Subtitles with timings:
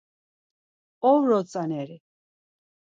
[1.11, 1.97] Ovro tzaneri.